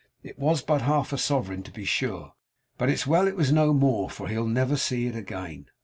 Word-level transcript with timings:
It 0.23 0.39
was 0.39 0.63
but 0.63 0.81
half 0.81 1.13
a 1.13 1.17
sovereign, 1.19 1.61
to 1.61 1.71
be 1.71 1.85
sure; 1.85 2.33
but 2.79 2.89
it's 2.89 3.05
well 3.05 3.27
it 3.27 3.35
was 3.35 3.51
no 3.51 3.71
more, 3.71 4.09
for 4.09 4.27
he'll 4.29 4.47
never 4.47 4.75
see 4.75 5.05
it 5.05 5.15
again. 5.15 5.67